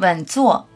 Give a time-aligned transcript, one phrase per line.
[0.00, 0.66] 稳坐。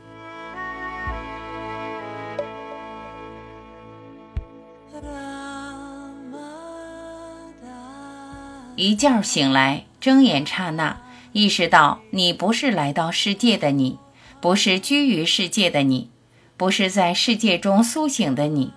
[8.77, 11.01] 一觉醒来，睁眼刹那，
[11.33, 13.99] 意识到你不是来到世界的你，
[14.43, 16.11] 不是居于世界的你，
[16.59, 18.75] 不是在世界中苏醒的你。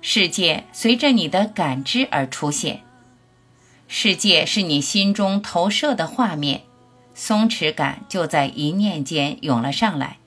[0.00, 2.82] 世界随着你的感知而出现，
[3.86, 6.62] 世界是你心中投射的画面，
[7.14, 10.18] 松弛感就在一念间涌了上来。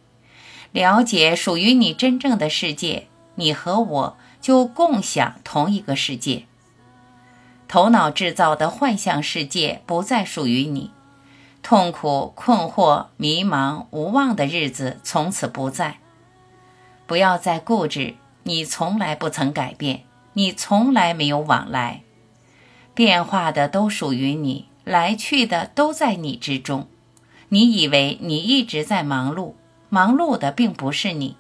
[0.71, 6.45] 了解属于你真正的世界，你和我就共享同一个世界。
[7.67, 10.91] 头脑制造的幻象世界不再属于你，
[11.63, 15.97] 痛苦、困惑、迷茫、无望的日子从此不在。
[17.07, 18.15] 不要再固执。
[18.47, 22.03] 你从来不曾改变，你从来没有往来，
[22.93, 26.87] 变化的都属于你，来去的都在你之中。
[27.49, 29.53] 你以为你一直在忙碌，
[29.89, 31.35] 忙碌的并不是你。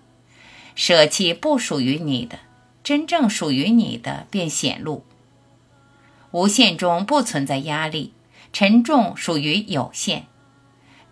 [0.75, 2.39] 舍弃不属于你的，
[2.83, 5.05] 真正属于你的便显露。
[6.31, 8.11] 无限中不存在压力，
[8.51, 10.25] 沉重属于有限。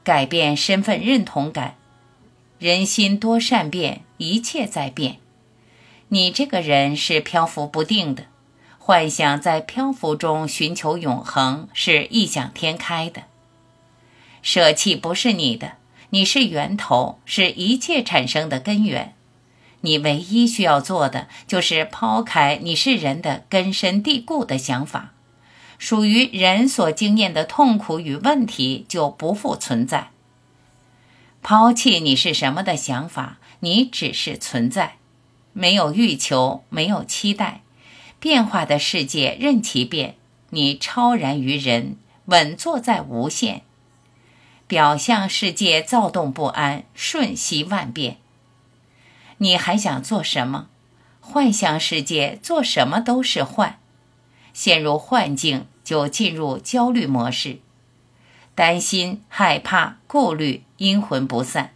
[0.03, 1.75] 改变身份认同感，
[2.59, 5.19] 人心多善变，一切在变。
[6.09, 8.25] 你这个人是漂浮不定的，
[8.85, 13.23] 幻想在漂浮中寻求永恒是异想天开的。
[14.41, 15.77] 舍弃不是你的，
[16.09, 19.15] 你是源头，是一切产生的根源。
[19.79, 25.13] 你唯一需要做的就是抛开你是人的根深蒂固的想法，
[25.77, 30.09] 属于人所经验的痛苦与问题就不复存在。
[31.41, 34.95] 抛弃你是什么的想法，你只是存在。
[35.53, 37.61] 没有欲求，没有期待，
[38.23, 40.15] 变化的世界任其变，
[40.51, 43.63] 你超然于人，稳坐在无限。
[44.65, 48.19] 表象世界躁动不安，瞬息万变。
[49.39, 50.69] 你还想做什么？
[51.19, 53.77] 幻想世界做什么都是幻，
[54.53, 57.59] 陷入幻境就进入焦虑模式，
[58.55, 61.73] 担心、害怕、顾虑，阴魂不散。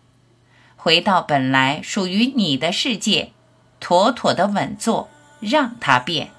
[0.77, 3.33] 回到本来属于你的世界。
[3.81, 5.09] 妥妥的稳坐，
[5.41, 6.36] 让它变。